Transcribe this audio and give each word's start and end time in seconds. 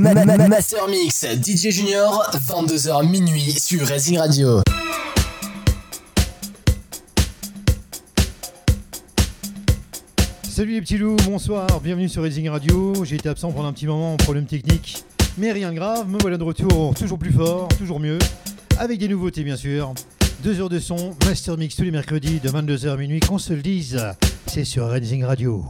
Ma- 0.00 0.14
ma- 0.14 0.24
ma- 0.24 0.48
Master 0.48 0.88
Mix, 0.88 1.26
DJ 1.42 1.68
Junior, 1.70 2.30
22h 2.48 3.06
minuit 3.06 3.52
sur 3.60 3.86
Racing 3.86 4.16
Radio. 4.16 4.62
Salut 10.48 10.72
les 10.72 10.80
petits 10.80 10.98
loups, 10.98 11.16
bonsoir, 11.26 11.66
bienvenue 11.82 12.08
sur 12.08 12.22
Racing 12.22 12.48
Radio. 12.48 13.04
J'ai 13.04 13.16
été 13.16 13.28
absent 13.28 13.52
pendant 13.52 13.68
un 13.68 13.72
petit 13.72 13.86
moment, 13.86 14.16
problème 14.16 14.46
technique, 14.46 15.04
mais 15.38 15.52
rien 15.52 15.70
de 15.70 15.76
grave, 15.76 16.08
me 16.08 16.18
voilà 16.18 16.36
de 16.38 16.44
retour, 16.44 16.94
toujours 16.94 17.18
plus 17.18 17.32
fort, 17.32 17.68
toujours 17.78 18.00
mieux, 18.00 18.18
avec 18.78 18.98
des 18.98 19.08
nouveautés 19.08 19.44
bien 19.44 19.56
sûr. 19.56 19.92
Deux 20.42 20.60
heures 20.60 20.68
de 20.70 20.78
son, 20.78 21.14
Master 21.26 21.56
Mix 21.58 21.76
tous 21.76 21.82
les 21.82 21.90
mercredis 21.90 22.40
de 22.40 22.48
22h 22.48 22.88
à 22.90 22.96
minuit, 22.96 23.20
qu'on 23.20 23.38
se 23.38 23.52
le 23.52 23.62
dise, 23.62 24.00
c'est 24.46 24.64
sur 24.64 24.88
Racing 24.88 25.24
Radio. 25.24 25.64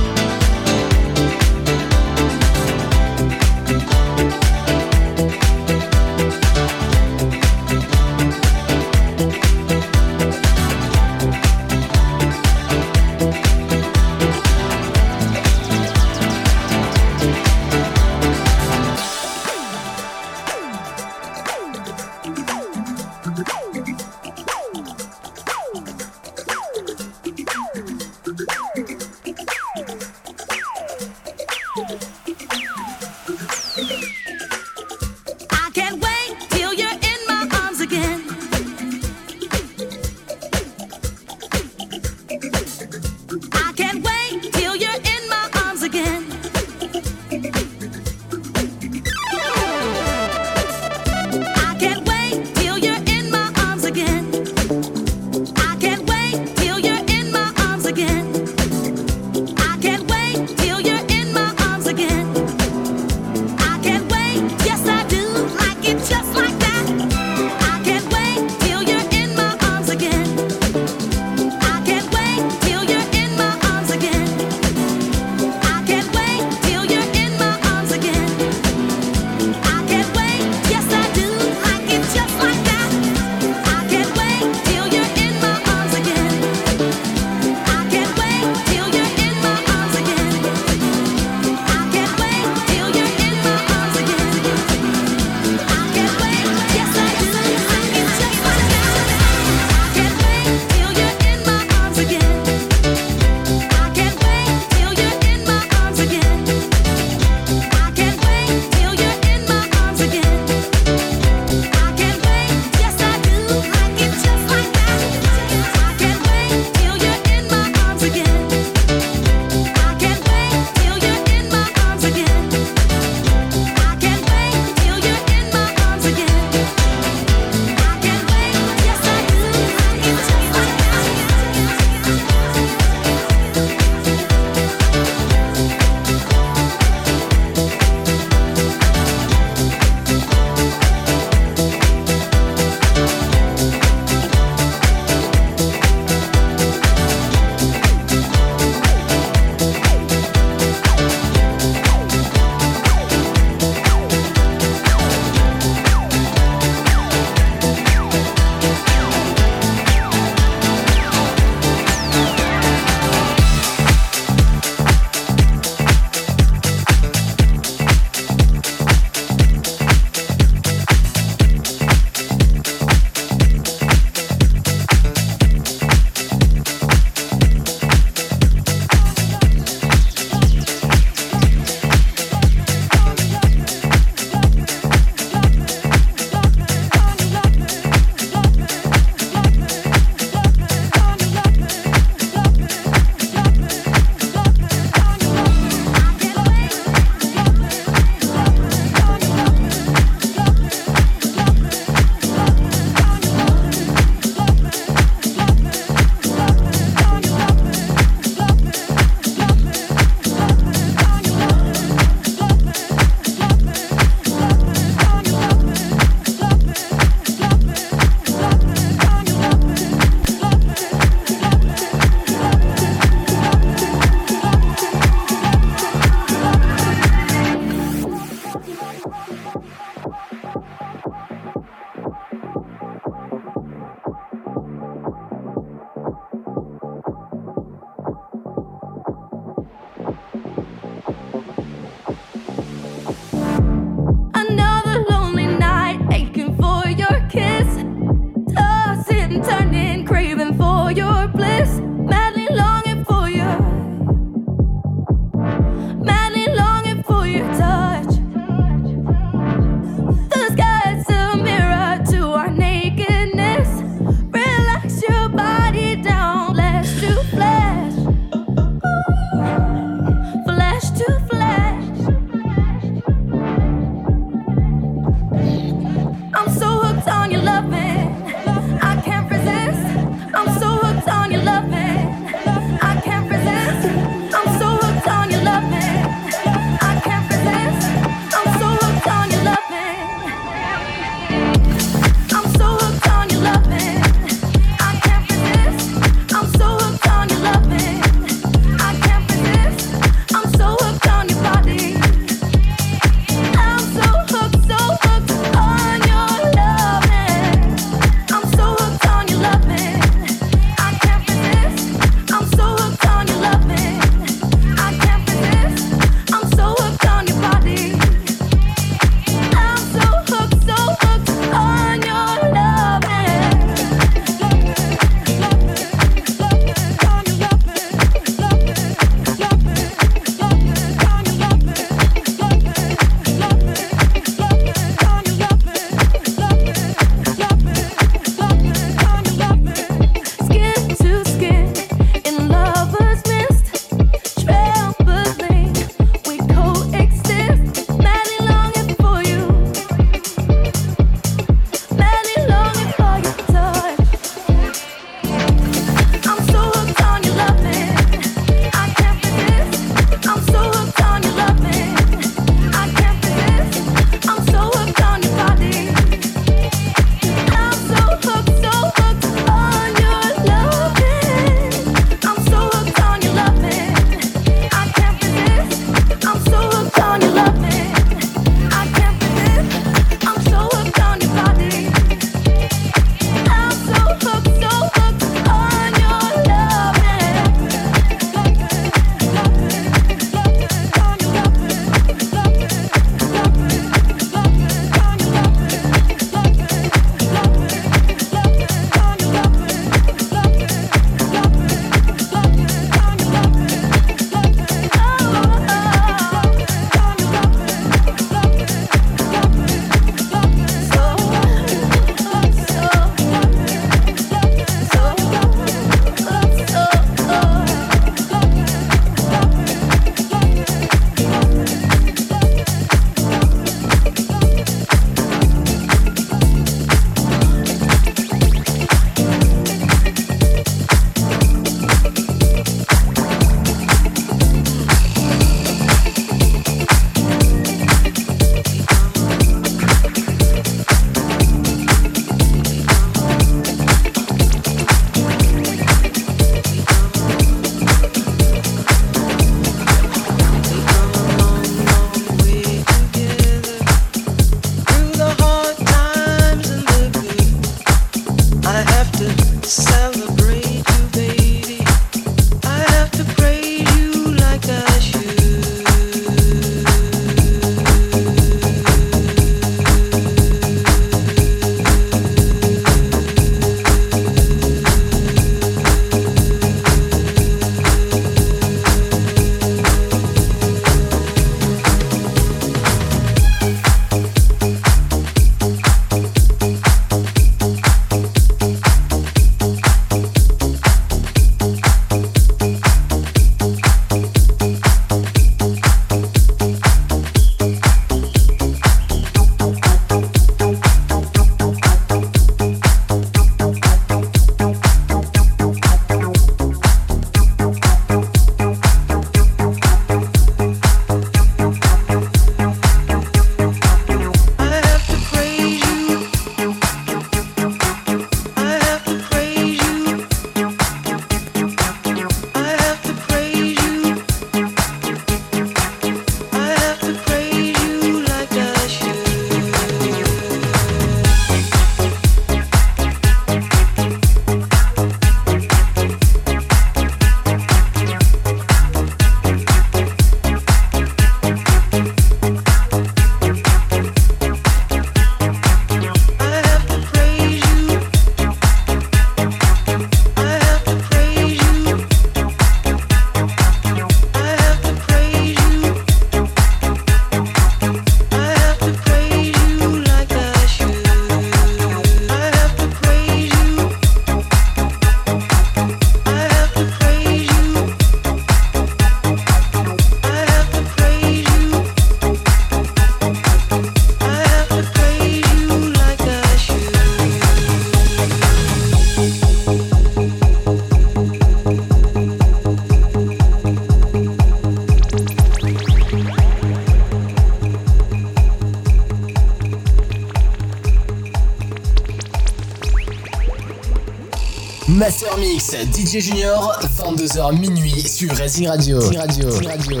Mix 595.70 595.92
DJ 595.92 596.20
Junior, 596.20 596.78
22h 596.96 597.58
minuit 597.58 598.00
sur 598.00 598.30
Racing 598.36 598.68
Radio. 598.68 599.00
Racing 599.00 599.18
Radio. 599.18 599.48
Radio. 599.68 600.00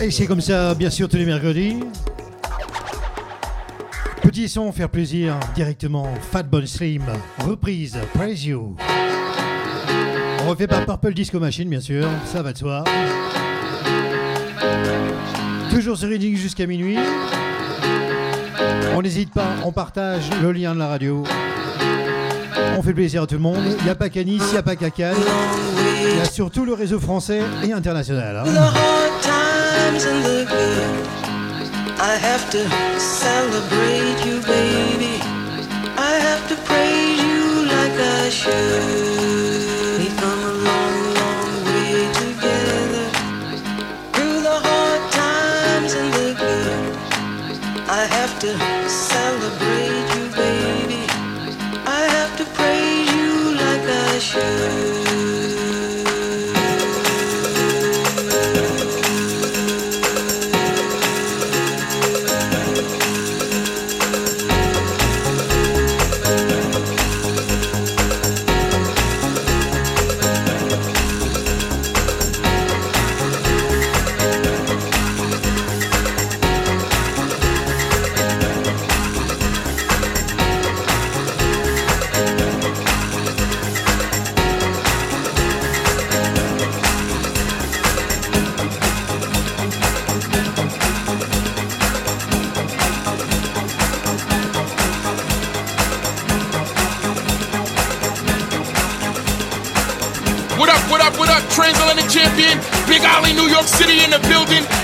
Et 0.00 0.10
c'est 0.10 0.26
comme 0.26 0.40
ça, 0.40 0.74
bien 0.74 0.90
sûr, 0.90 1.08
tous 1.08 1.16
les 1.16 1.24
mercredis. 1.24 1.76
Petit 4.22 4.48
son, 4.48 4.72
faire 4.72 4.88
plaisir 4.88 5.38
directement. 5.54 6.08
Fatbone 6.32 6.66
Slim, 6.66 7.04
reprise, 7.46 7.96
Praise 8.14 8.44
You. 8.44 8.74
On 10.44 10.50
refait 10.50 10.66
par 10.66 10.84
Purple 10.84 11.14
Disco 11.14 11.38
Machine, 11.38 11.68
bien 11.68 11.80
sûr, 11.80 12.08
ça 12.24 12.42
va 12.42 12.52
de 12.52 12.58
soi. 12.58 12.82
Toujours 15.70 15.96
sur 15.96 16.08
Reading 16.08 16.36
jusqu'à 16.36 16.66
minuit. 16.66 16.98
On 18.96 19.02
n'hésite 19.02 19.32
pas, 19.32 19.54
on 19.64 19.70
partage 19.70 20.24
le 20.42 20.50
lien 20.50 20.74
de 20.74 20.78
la 20.80 20.88
radio. 20.88 21.22
On 22.76 22.82
fait 22.82 22.92
plaisir 22.92 23.22
à 23.22 23.26
tout 23.26 23.36
le 23.36 23.40
monde. 23.40 23.62
Il 23.78 23.84
n'y 23.84 23.90
a 23.90 23.94
pas 23.94 24.08
Nice, 24.08 24.42
il 24.48 24.52
n'y 24.52 24.58
a 24.58 24.62
pas 24.62 24.76
qu'à. 24.76 24.90
Il 24.90 26.18
y 26.18 26.20
a 26.20 26.24
surtout 26.24 26.64
le 26.64 26.74
réseau 26.74 27.00
français 27.00 27.40
et 27.66 27.72
international. 27.72 28.44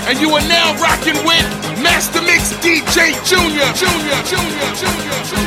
And 0.07 0.19
you 0.19 0.29
are 0.31 0.47
now 0.47 0.73
rocking 0.81 1.15
with 1.25 1.45
Master 1.81 2.21
Mix 2.21 2.53
DJ 2.59 3.13
Junior, 3.25 3.67
Junior, 3.73 4.17
Junior, 4.23 4.75
Junior, 4.75 5.23
Junior. 5.23 5.42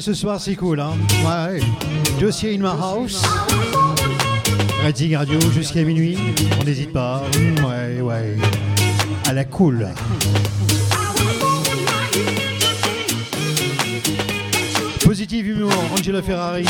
Ce 0.00 0.14
soir, 0.14 0.40
c'est 0.40 0.54
cool, 0.54 0.80
hein. 0.80 0.92
Ouais. 1.24 1.60
Dossier 2.18 2.54
in 2.54 2.58
my 2.58 2.68
house. 2.80 3.22
Redding 4.82 5.16
Radio 5.16 5.38
jusqu'à 5.52 5.82
minuit. 5.82 6.16
On 6.60 6.64
n'hésite 6.64 6.92
pas. 6.92 7.22
Mm, 7.38 7.64
Ouais, 7.64 8.00
ouais. 8.00 8.36
À 9.28 9.32
la 9.32 9.44
cool. 9.44 9.88
Positive 15.04 15.46
Humour, 15.48 15.72
Angela 15.92 16.22
Ferrari, 16.22 16.64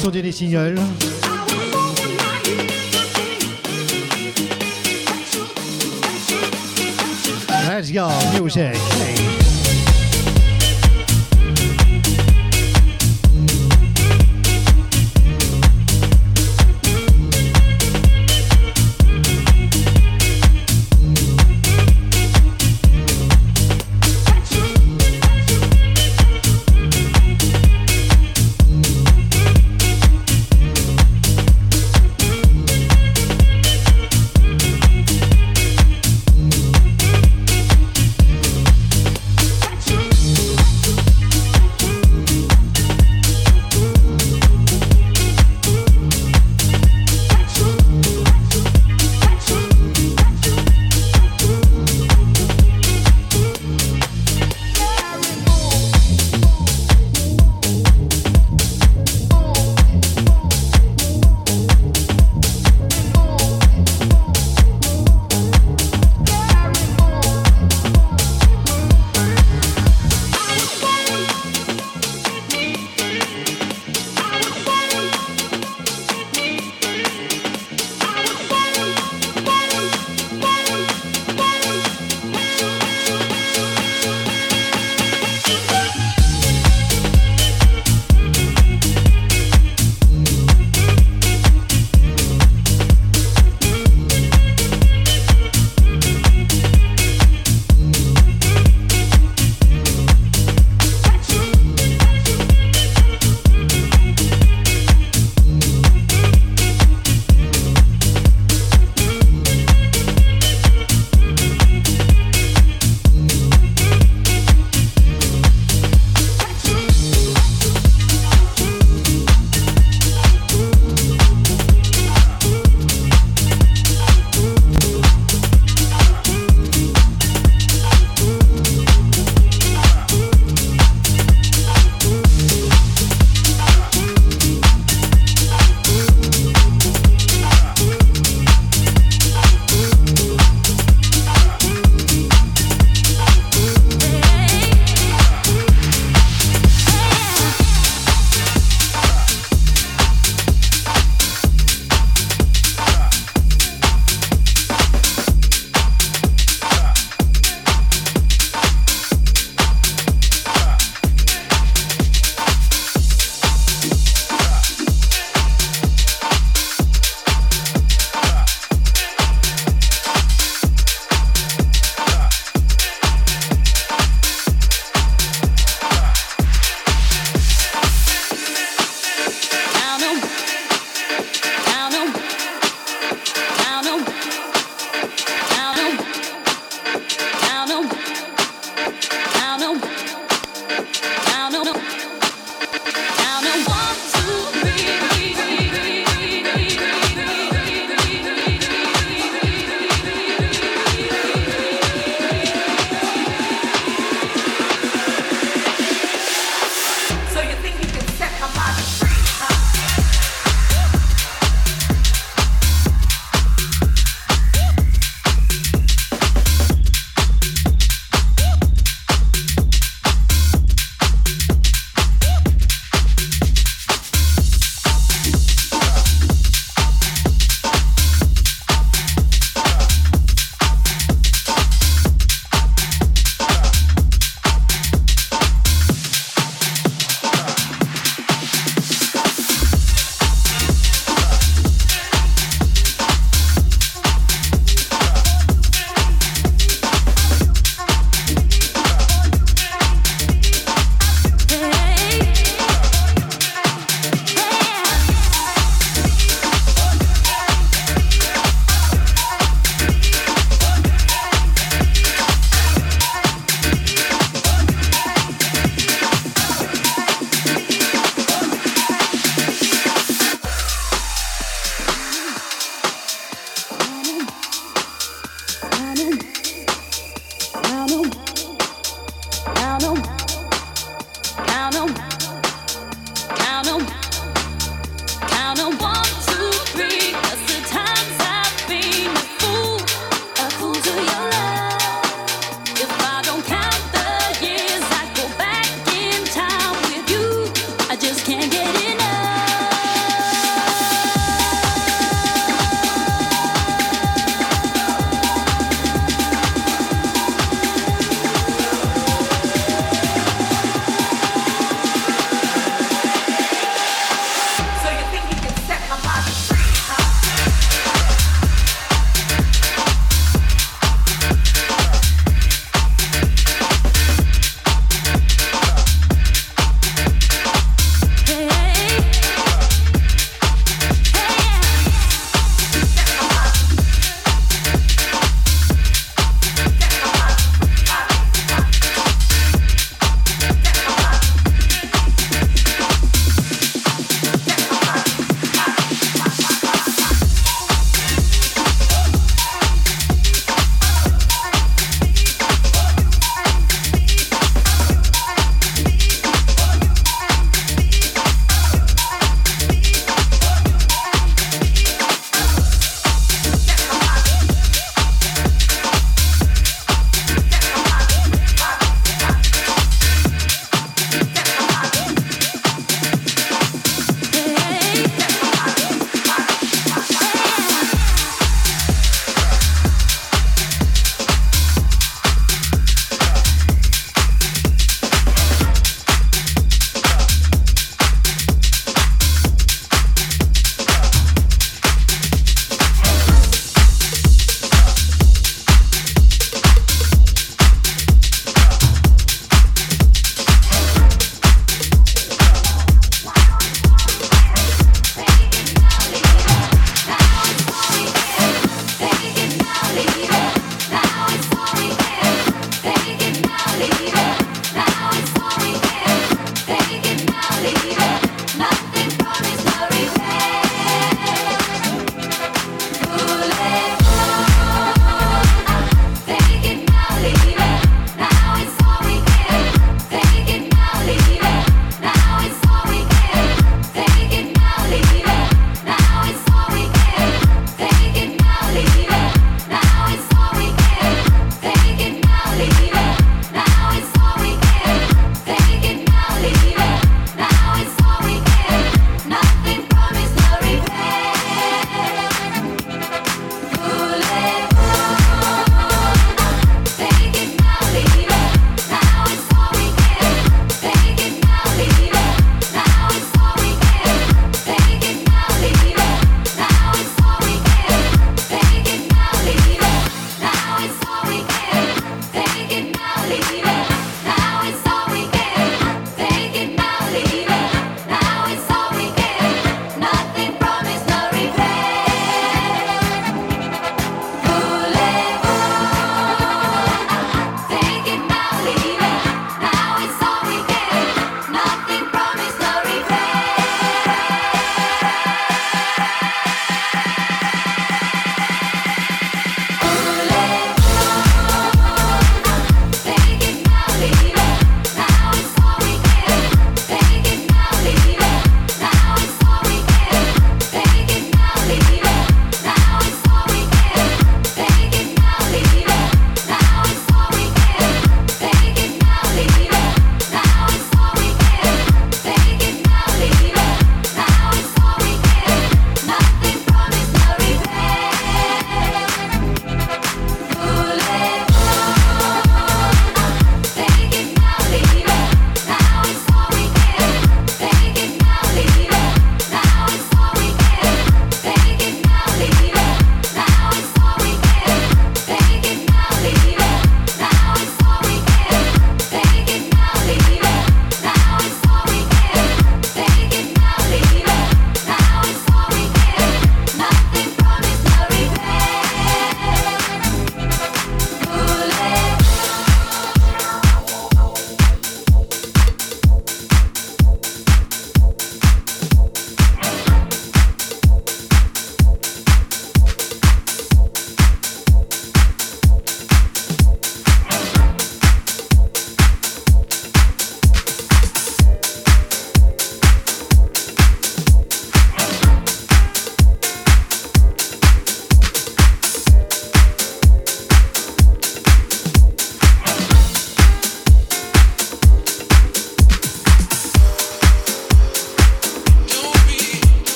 son 0.00 0.10
dernier 0.10 0.32
single. 0.32 0.76
Let's 7.68 7.90
go, 7.90 8.08
music. 8.40 9.33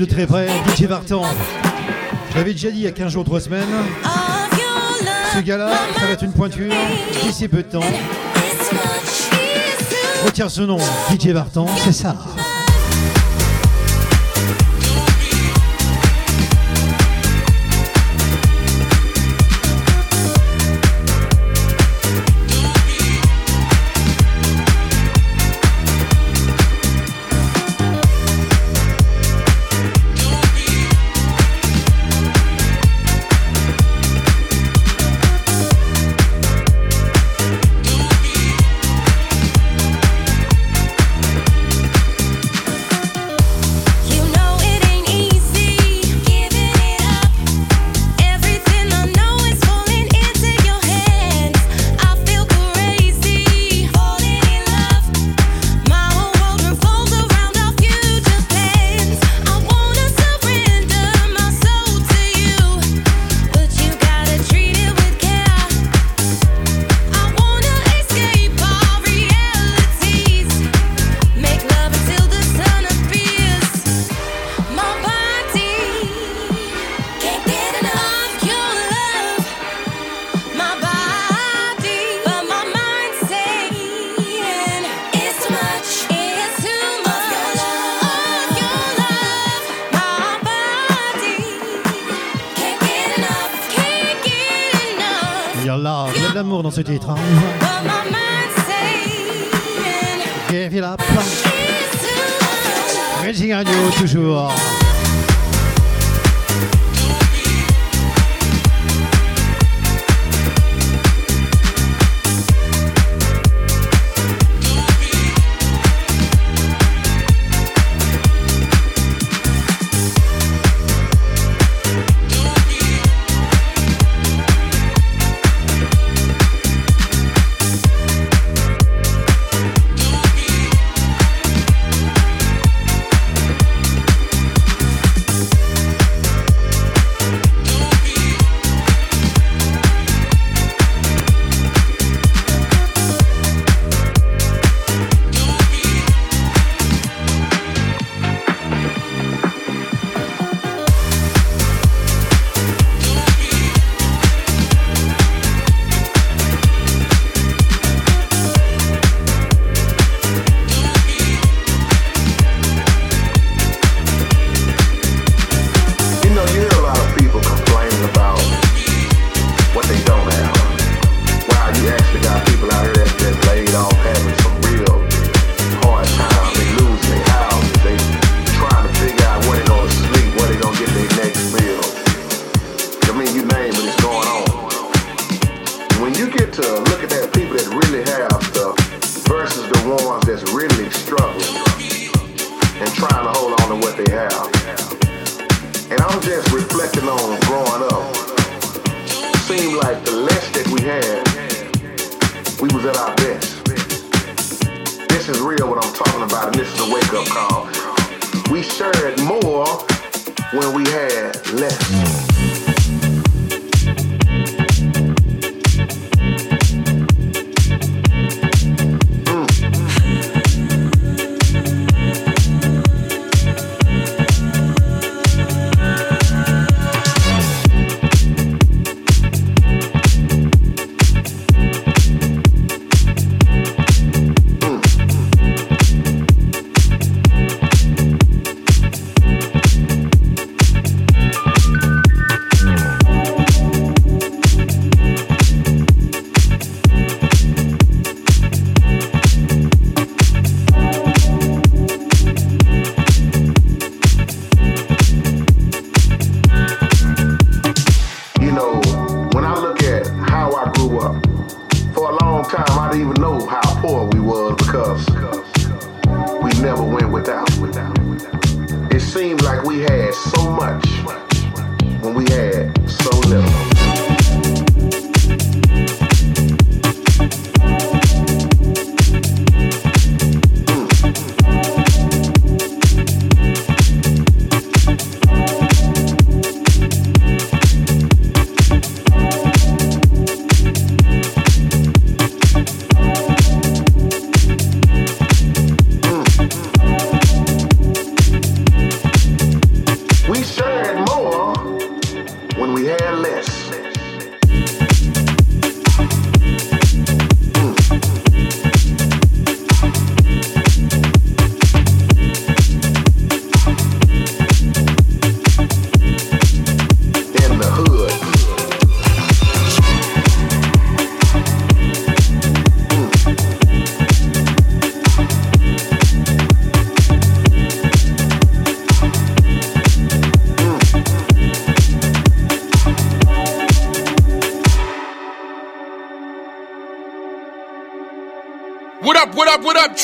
de 0.00 0.06
très 0.06 0.26
près, 0.26 0.48
DJ 0.74 0.84
Vartan. 0.84 1.22
Je 2.30 2.36
l'avais 2.36 2.52
déjà 2.52 2.70
dit 2.70 2.78
il 2.78 2.84
y 2.84 2.86
a 2.86 2.90
15 2.90 3.12
jours, 3.12 3.24
3 3.24 3.40
semaines. 3.40 3.68
Ce 5.34 5.40
gars-là, 5.40 5.70
ça 5.98 6.06
va 6.06 6.12
être 6.12 6.24
une 6.24 6.32
pointure 6.32 6.72
d'ici 7.22 7.48
peu 7.48 7.58
de 7.58 7.68
temps. 7.68 7.80
Retiens 10.24 10.48
ce 10.48 10.62
nom, 10.62 10.78
DJ 11.10 11.28
Vartan, 11.28 11.66
c'est 11.76 11.92
ça. 11.92 12.16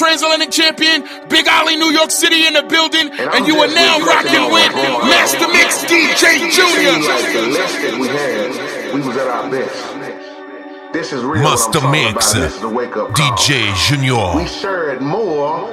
transatlantic 0.06 0.52
champion, 0.52 1.02
Big 1.28 1.48
Ollie, 1.48 1.74
New 1.74 1.90
York 1.90 2.12
City 2.12 2.46
in 2.46 2.54
the 2.54 2.62
building, 2.62 3.10
and, 3.10 3.34
and 3.34 3.46
you 3.46 3.56
are 3.58 3.66
now 3.66 3.98
rocking 4.06 4.52
with 4.52 4.72
Master 5.10 5.48
Mix 5.48 5.82
DJ 5.84 6.48
Junior. 6.48 6.92
Like 7.02 7.32
the 7.32 7.42
list 7.50 7.74
that 7.82 7.98
we 7.98 8.06
had, 8.06 8.94
we 8.94 9.00
was 9.00 9.16
at 9.16 9.26
our 9.26 9.50
best. 9.50 10.92
This 10.92 11.12
is 11.12 11.24
real. 11.24 11.42
Master 11.42 11.80
Mix, 11.90 12.34
DJ 12.34 13.74
Junior. 13.88 14.36
We 14.36 14.46
shared 14.46 15.00
more 15.02 15.66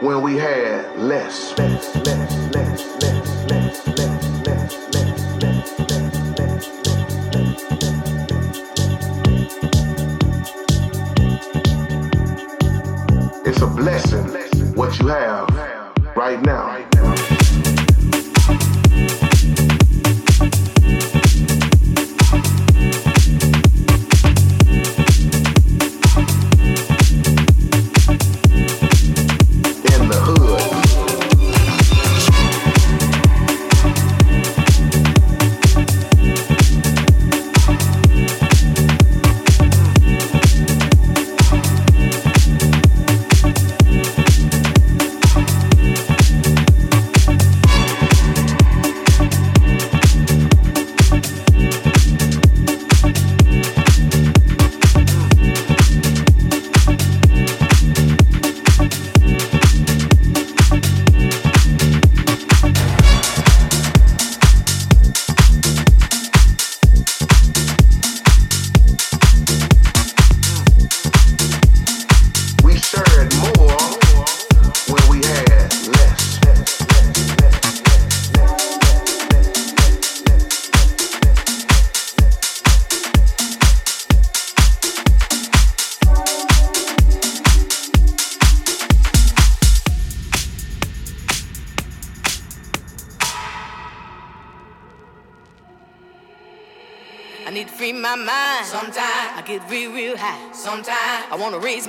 when 0.00 0.22
we 0.22 0.36
had 0.36 0.96
less. 0.96 1.58
less, 1.58 1.96
less, 2.06 2.54
less 2.54 4.09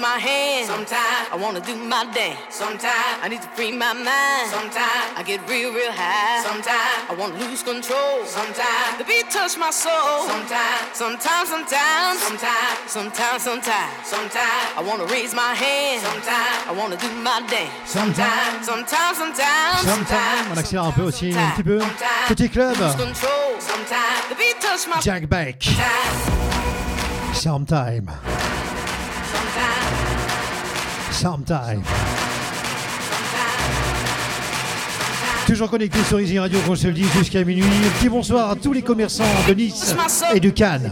my 0.01 0.17
hand. 0.17 0.65
Sometimes 0.65 1.29
I 1.31 1.37
wanna 1.37 1.61
do 1.61 1.75
my 1.77 2.03
dance. 2.11 2.41
Sometimes 2.49 3.21
I 3.21 3.29
need 3.29 3.41
to 3.41 3.47
free 3.55 3.71
my 3.71 3.93
mind. 3.93 4.49
Sometimes 4.49 5.05
I 5.15 5.21
get 5.23 5.39
real, 5.47 5.71
real 5.71 5.93
high. 5.93 6.41
Sometimes 6.41 7.05
I 7.07 7.13
wanna 7.13 7.37
lose 7.37 7.61
control. 7.61 8.25
Sometimes 8.25 8.97
the 8.97 9.05
beat 9.05 9.29
touch 9.29 9.57
my 9.57 9.69
soul. 9.69 10.25
Sometimes, 10.25 10.97
sometimes, 10.97 11.47
sometimes, 11.53 12.17
sometimes, 12.25 12.89
sometimes, 12.89 13.41
sometimes, 13.43 13.93
sometimes 14.03 14.65
I 14.75 14.81
wanna 14.81 15.05
raise 15.05 15.33
my 15.37 15.53
hand. 15.53 16.01
Sometimes 16.01 16.57
I 16.67 16.73
wanna 16.73 16.97
do 16.97 17.09
my 17.21 17.39
dance. 17.45 17.71
Sometimes. 17.85 18.65
sometimes, 18.65 19.17
sometimes, 19.21 19.85
Sometime, 19.85 20.45
on 20.51 20.57
accélère 20.57 20.85
un 20.85 20.91
peu 20.91 21.03
aussi, 21.03 21.33
un 21.37 21.51
petit 21.51 21.63
peu. 21.63 21.79
Côté 22.27 22.49
club, 22.49 22.75
Lose 22.79 22.95
control. 22.95 23.53
Sometimes 23.59 24.25
the 24.29 24.35
beat 24.35 24.57
touch 24.59 24.87
my 24.89 24.99
Jack 24.99 25.27
Beck, 25.29 25.61
Sometime, 27.33 28.09
Sometime. 31.11 31.81
Toujours 35.45 35.69
connecté 35.69 35.99
sur 36.03 36.19
Easy 36.19 36.39
Radio, 36.39 36.59
qu'on 36.65 36.75
se 36.75 36.87
le 36.87 36.93
dit, 36.93 37.05
jusqu'à 37.17 37.43
minuit. 37.43 37.63
Petit 37.99 38.09
bonsoir 38.09 38.51
à 38.51 38.55
tous 38.55 38.73
les 38.73 38.81
commerçants 38.81 39.23
de 39.47 39.53
Nice 39.53 39.95
et 40.33 40.39
de 40.39 40.49
Cannes. 40.49 40.91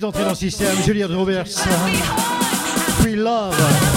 Petite 0.00 0.04
entrée 0.04 0.24
dans 0.24 0.30
le 0.30 0.34
système. 0.34 0.82
Juliette 0.82 1.10
Roberts. 1.10 1.46
Free 3.00 3.16
Love. 3.16 3.89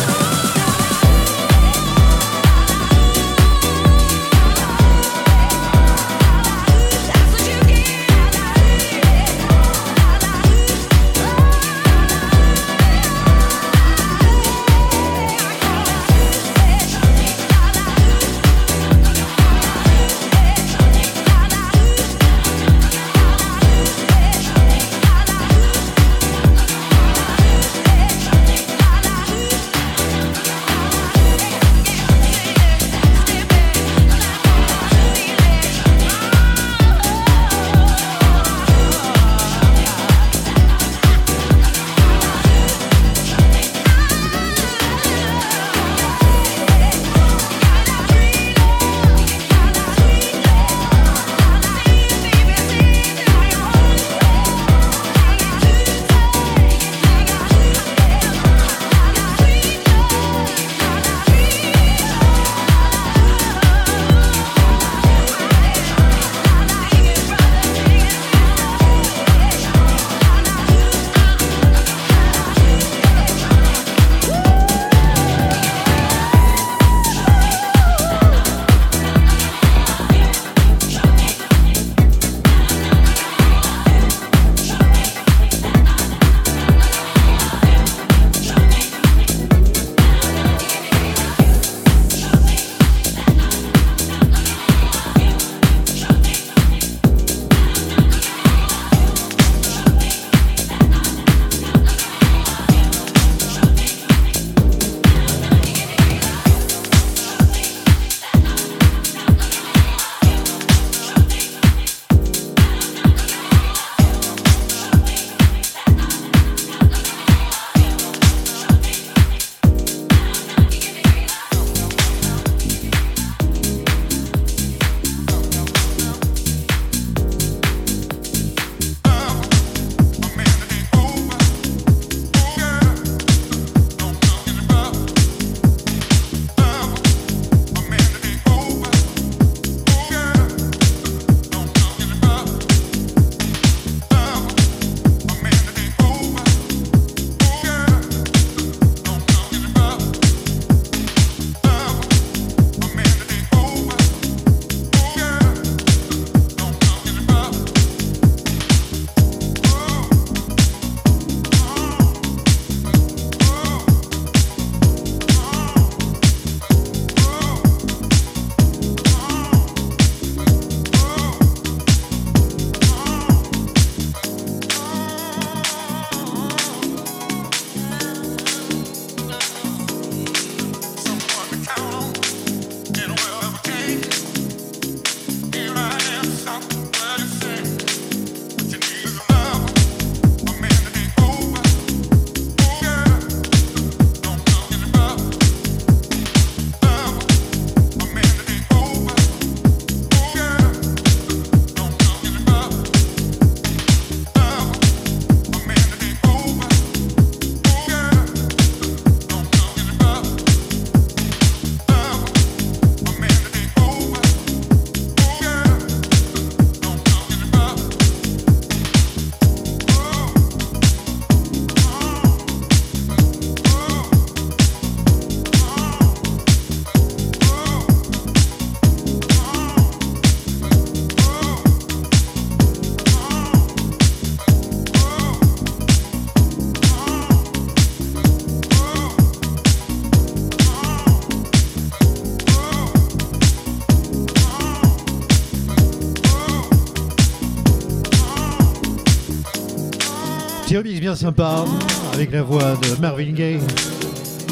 Bien 250.82 251.16
sympa 251.16 251.66
avec 252.14 252.32
la 252.32 252.42
voix 252.42 252.76
de 252.82 253.00
Marvin 253.00 253.32
Gaye. 253.32 253.60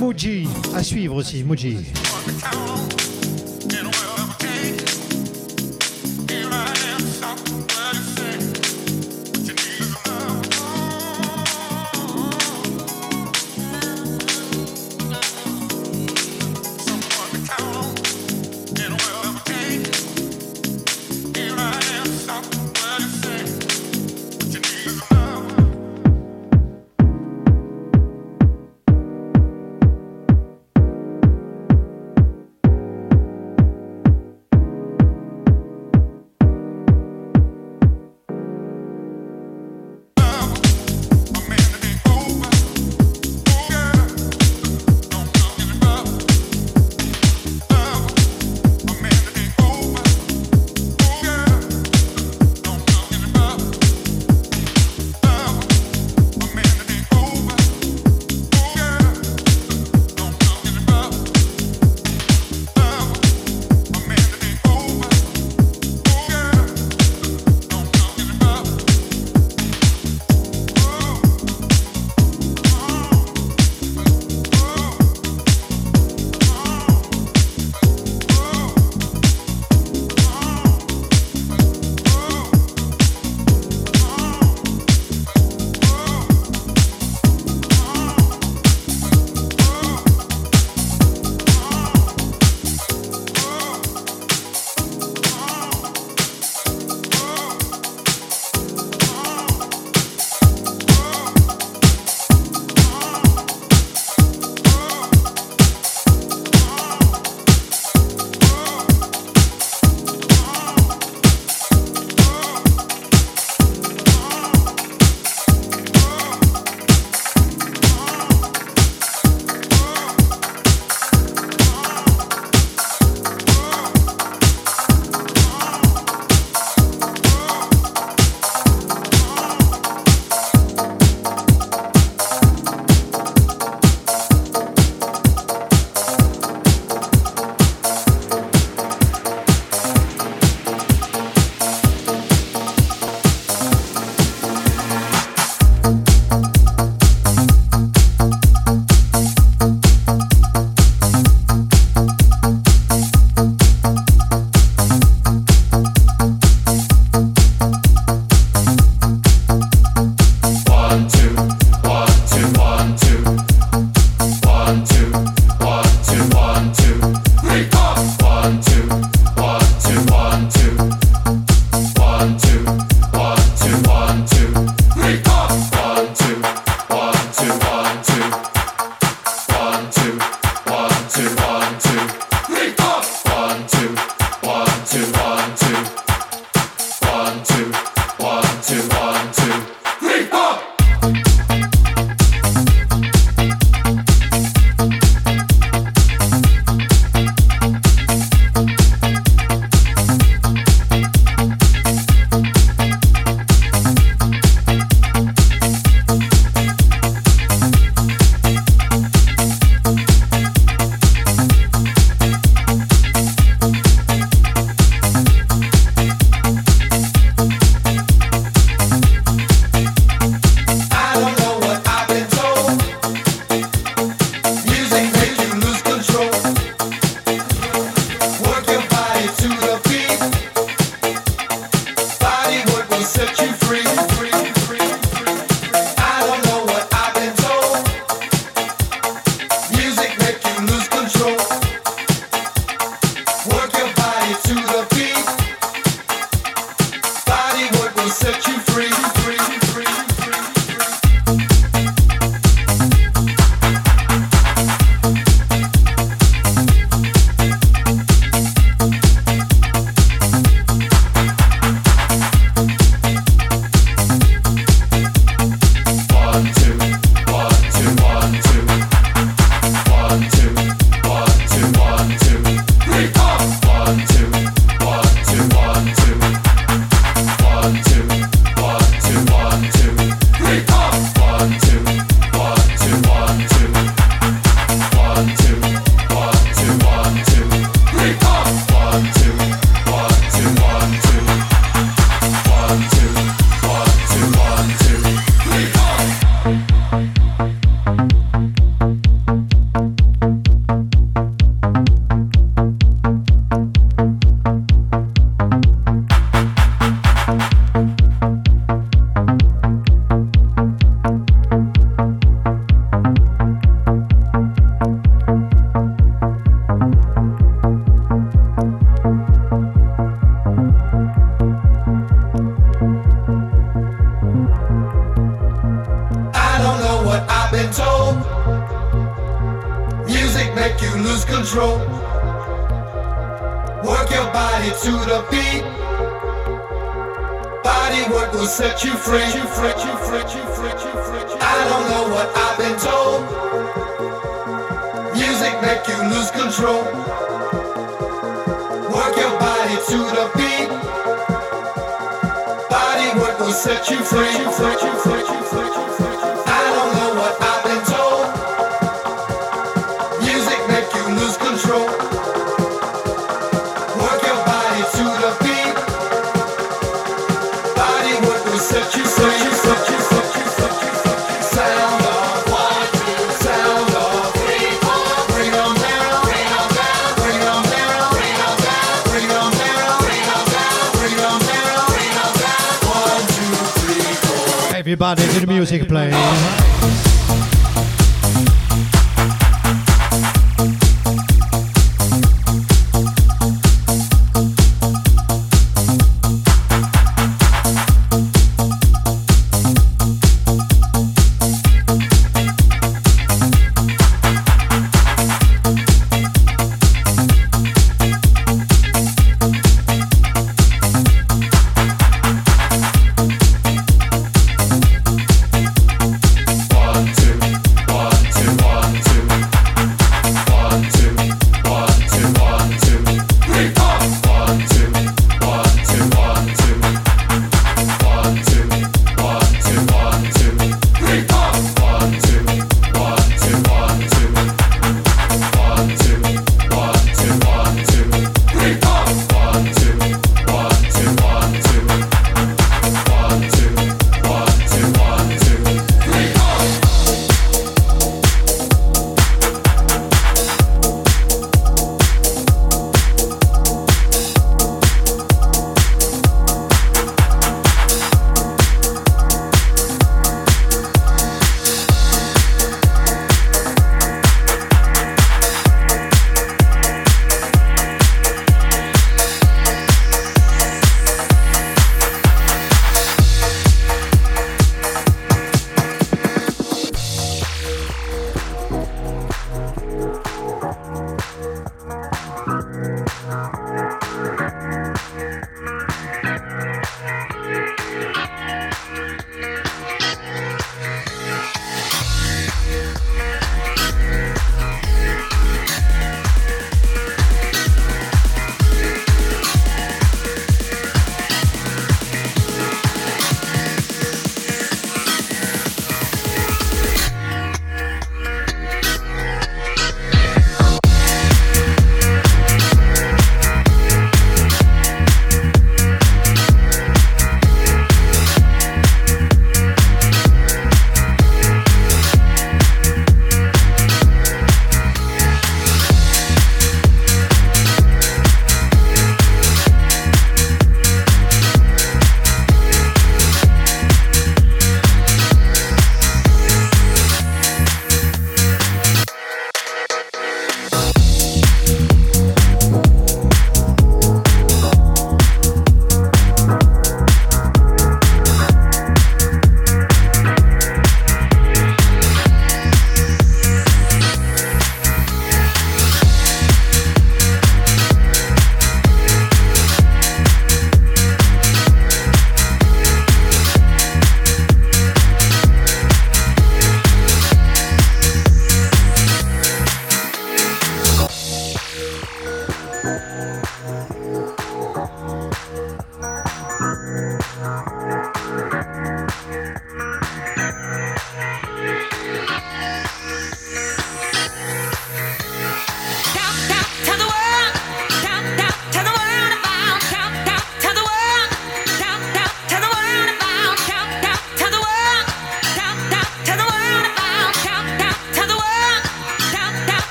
Moji, 0.00 0.48
à 0.74 0.82
suivre 0.82 1.14
aussi, 1.14 1.44
Moji. 1.44 1.76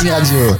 Sur 0.00 0.59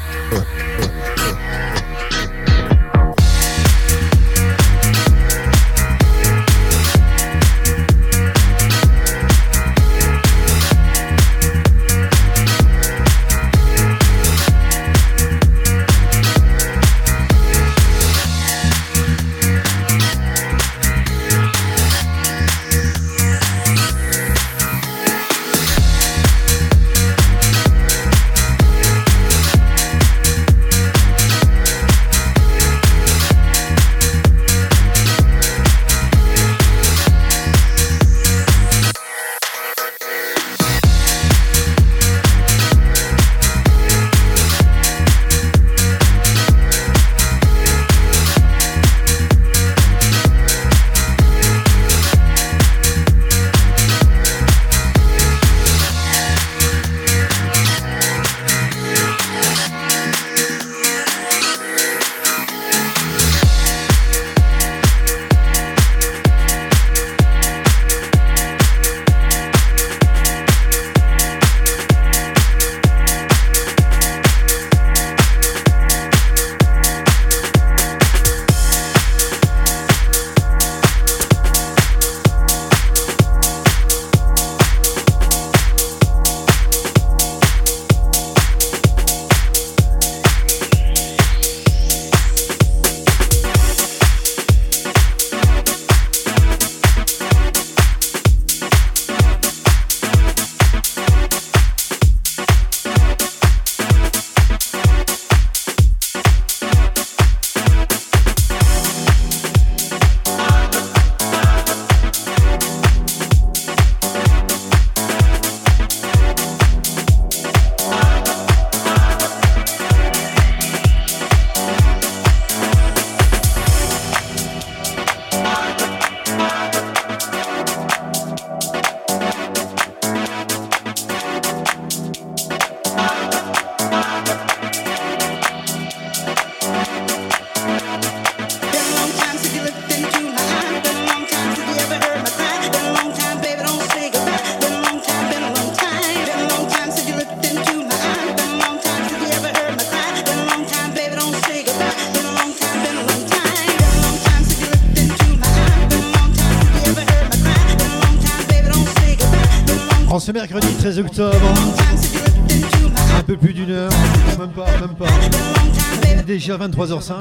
23h05. 166.60 167.14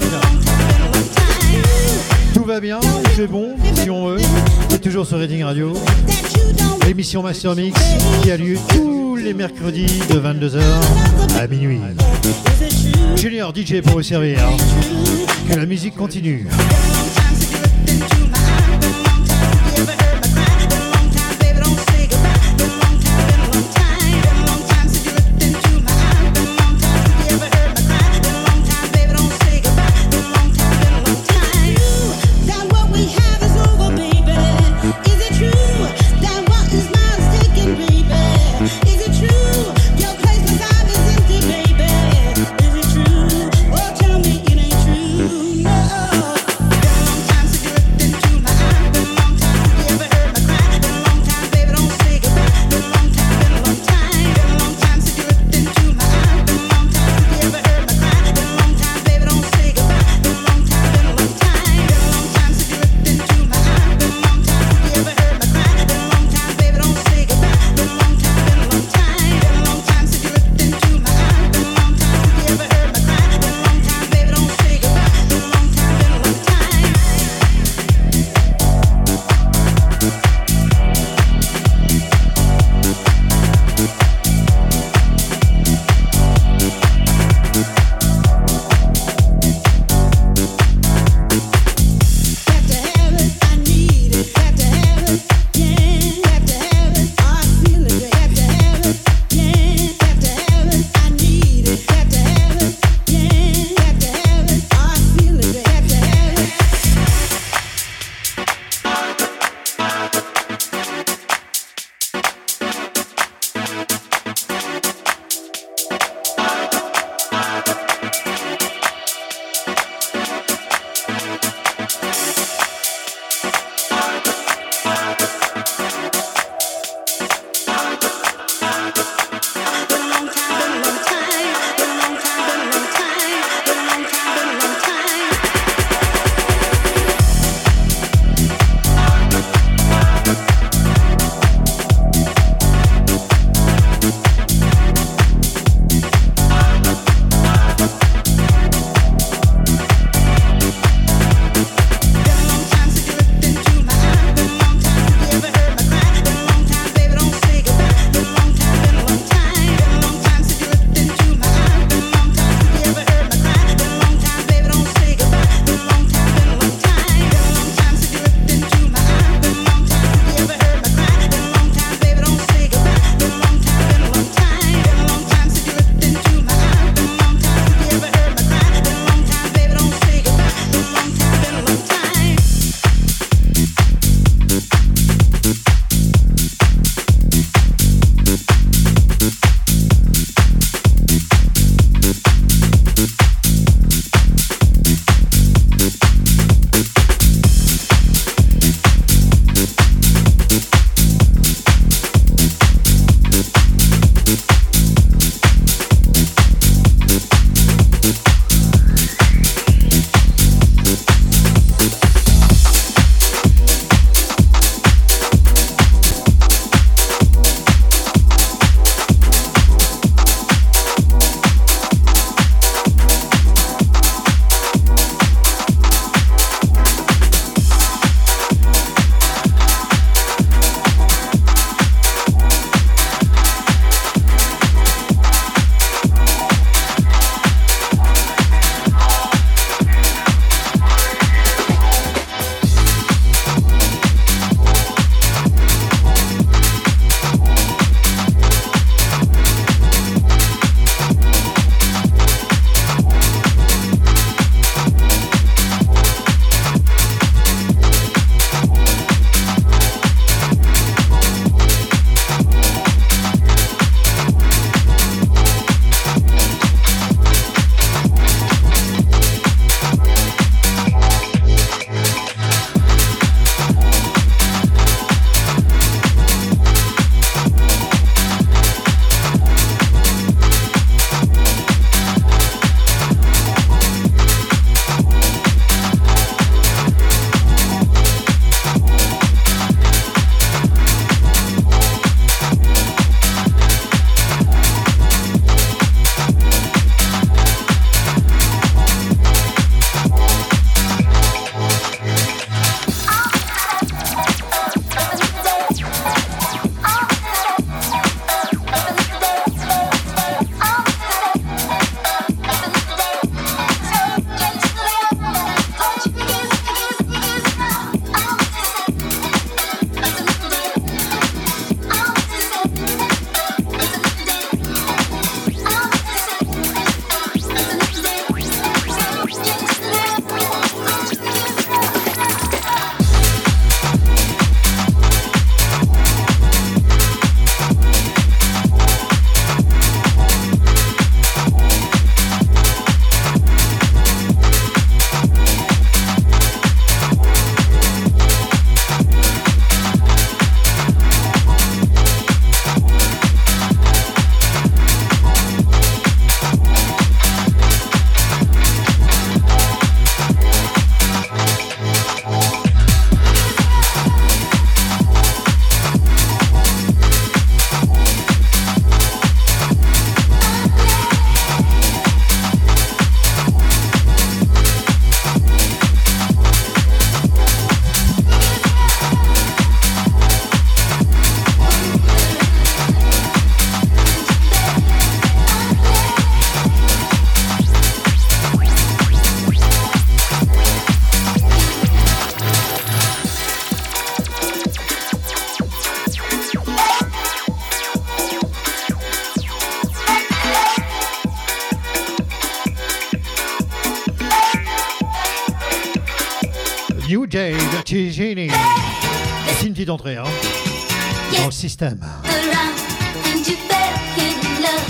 Tout 2.34 2.44
va 2.44 2.60
bien, 2.60 2.82
fait 3.16 3.26
bon, 3.26 3.56
si 3.74 3.90
on 3.90 4.08
veut. 4.08 4.18
C'est 4.68 4.82
toujours 4.82 5.06
sur 5.06 5.18
Reading 5.18 5.44
Radio. 5.44 5.72
L'émission 6.86 7.24
Master 7.24 7.56
Mix 7.56 7.80
qui 8.22 8.32
a 8.32 8.38
lieu 8.38 8.58
tous 8.74 9.16
les 9.16 9.34
mercredis 9.34 10.02
de 10.10 10.20
22h 10.20 10.60
à 11.40 11.48
minuit. 11.48 11.80
Junior 13.16 13.54
DJ 13.56 13.82
pour 13.82 13.94
vous 13.94 14.04
servir. 14.04 14.40
Que 15.50 15.56
la 15.56 15.66
musique 15.66 15.96
continue. 15.96 16.46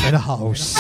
And 0.06 0.16
a 0.16 0.18
house. 0.18 0.76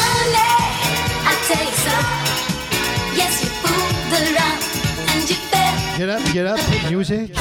Get 5.97 6.09
up, 6.09 6.21
get 6.31 6.45
up, 6.47 6.59
music. 6.89 7.35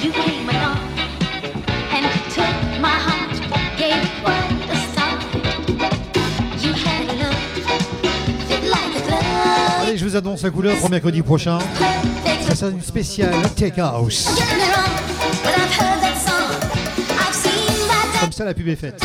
You 0.00 0.12
came 0.12 0.48
along 0.48 0.78
and 1.90 2.06
took 2.32 2.80
my 2.80 2.88
heart, 2.88 3.34
gave 3.76 3.96
it 3.96 4.22
one 4.22 4.62
aside. 4.70 5.18
You 6.62 6.72
had 6.72 7.08
a 7.08 7.14
love, 7.18 7.34
fit 8.46 8.62
like 8.62 8.94
a 8.94 9.00
glove. 9.08 9.82
Allez, 9.82 9.96
je 9.98 10.04
vous 10.04 10.14
annonce 10.14 10.44
la 10.44 10.50
couleur 10.50 10.76
pour 10.78 10.88
mercredi 10.88 11.22
prochain. 11.22 11.58
Ça 12.48 12.54
sera 12.54 12.70
une 12.70 12.80
spéciale 12.80 13.34
Tech 13.56 13.76
House. 13.78 14.28
Ça, 18.38 18.44
la 18.44 18.54
pub 18.54 18.68
est 18.68 18.76
faite. 18.76 19.04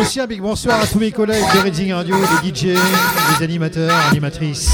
Aussi 0.00 0.20
un 0.20 0.26
big 0.26 0.40
bonsoir 0.40 0.80
à 0.80 0.86
tous 0.86 0.98
mes 0.98 1.12
collègues 1.12 1.44
de 1.54 1.58
Reading 1.58 1.92
Radio, 1.92 2.16
les 2.42 2.48
DJ, 2.48 2.62
les 2.64 3.44
animateurs, 3.44 3.94
animatrices, 4.08 4.70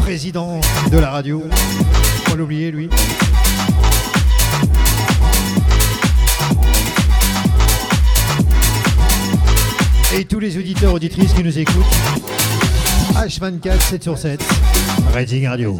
président 0.00 0.58
de 0.90 0.98
la 0.98 1.10
radio. 1.10 1.44
Faut 2.24 2.36
l'oublier, 2.36 2.70
lui. 2.70 2.88
Et 10.16 10.24
tous 10.24 10.40
les 10.40 10.56
auditeurs, 10.56 10.94
auditrices 10.94 11.34
qui 11.34 11.44
nous 11.44 11.58
écoutent. 11.58 11.84
H24, 13.16 13.80
7 13.80 14.02
sur 14.02 14.16
7. 14.16 14.42
Reading 15.12 15.46
Radio. 15.46 15.78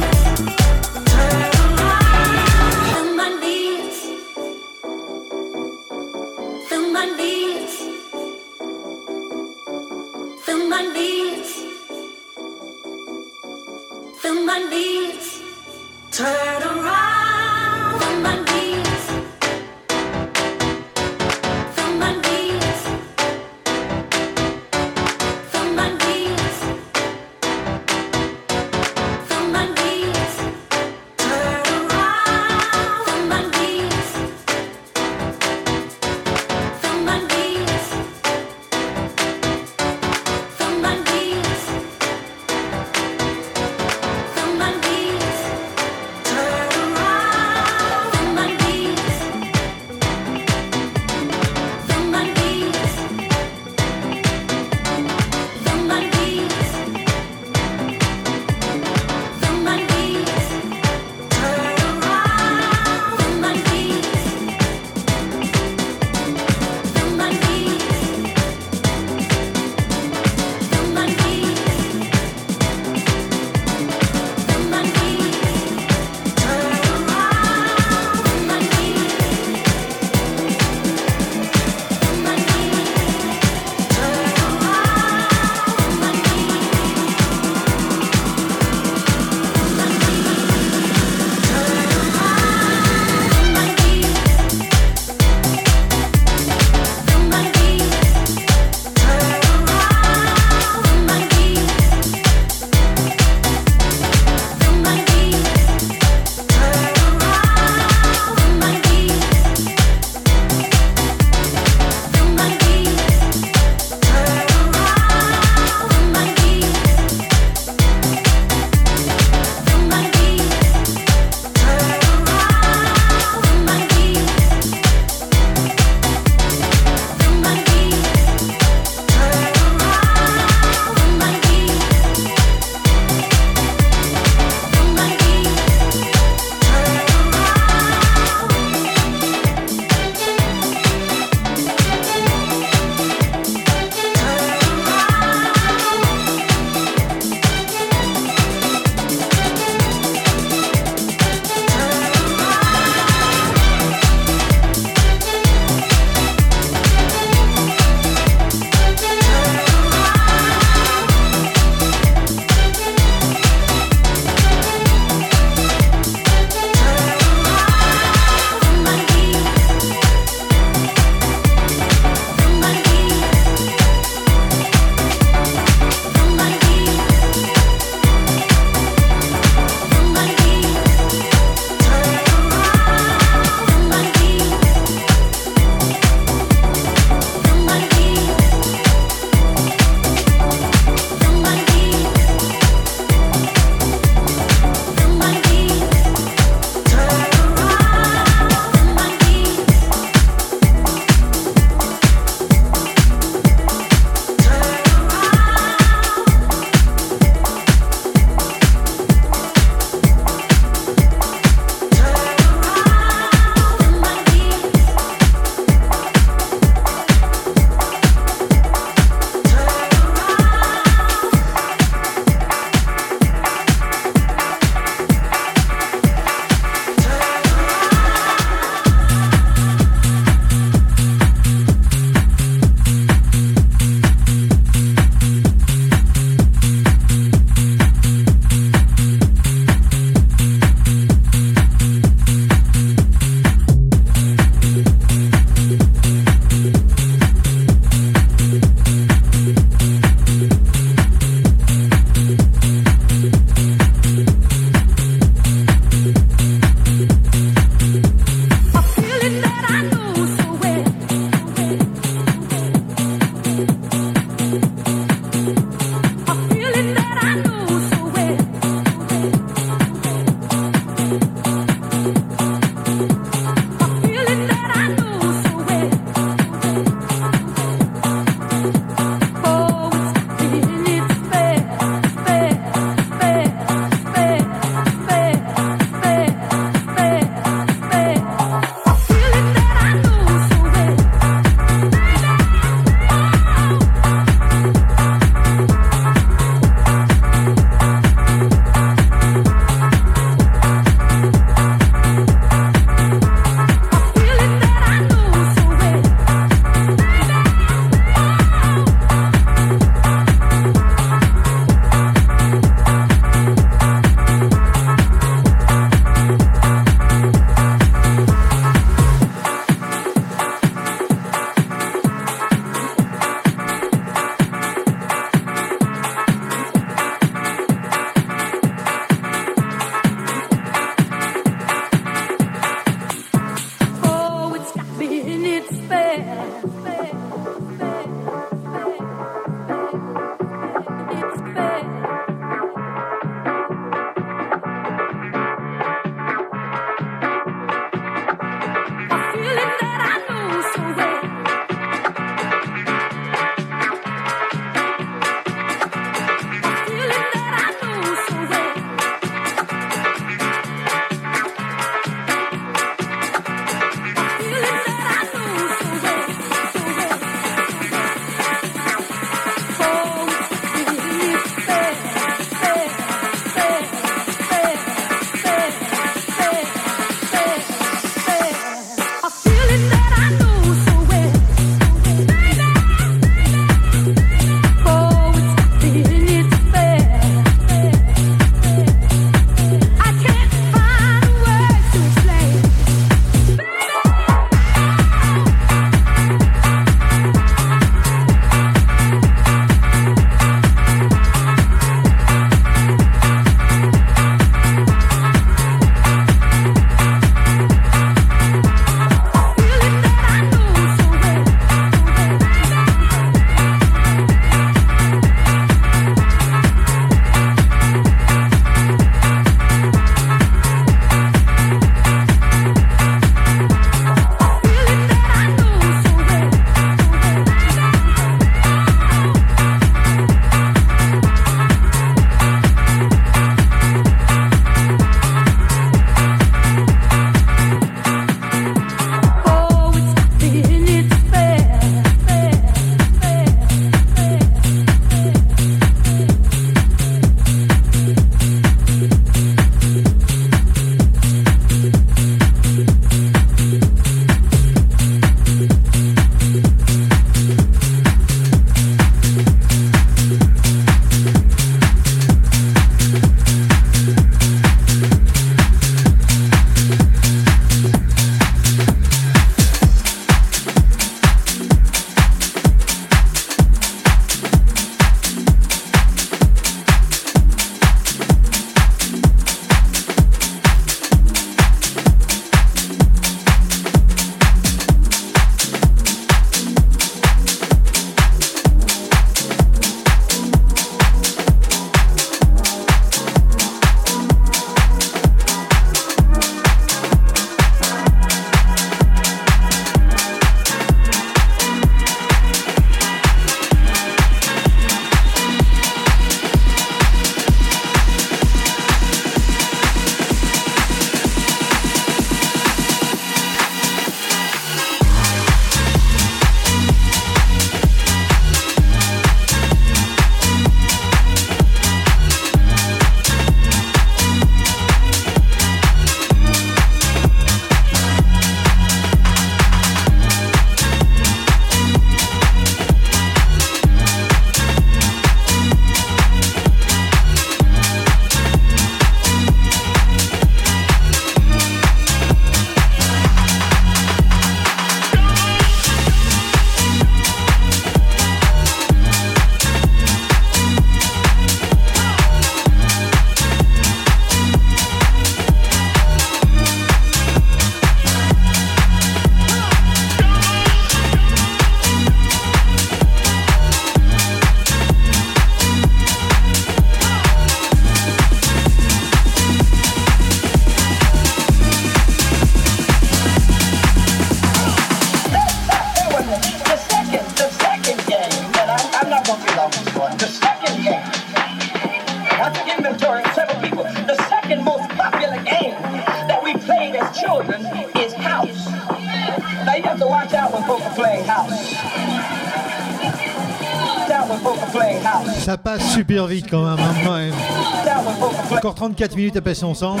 34 598.82 599.14
minutes 599.14 599.36
à 599.36 599.40
passer 599.40 599.62
ensemble. 599.62 600.00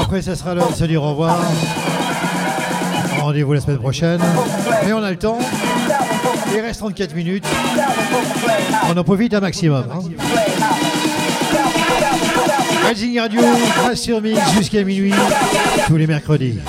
Après, 0.00 0.22
ça 0.22 0.34
sera 0.34 0.54
l'heure 0.54 0.70
de 0.70 0.74
se 0.76 0.84
dire 0.84 1.02
au 1.02 1.10
revoir. 1.10 1.36
Rendez-vous 3.20 3.52
la 3.52 3.60
semaine 3.60 3.76
prochaine. 3.76 4.18
Mais 4.86 4.94
on 4.94 5.02
a 5.02 5.10
le 5.10 5.18
temps. 5.18 5.38
Il 6.54 6.60
reste 6.62 6.80
34 6.80 7.14
minutes. 7.14 7.44
On 8.88 8.96
en 8.96 9.04
profite 9.04 9.34
un 9.34 9.40
maximum. 9.40 9.84
hein. 9.92 9.98
Radio, 12.86 13.42
Master 13.86 14.22
Mix 14.22 14.40
jusqu'à 14.56 14.82
minuit, 14.82 15.12
tous 15.86 15.96
les 15.98 16.06
mercredis. 16.06 16.60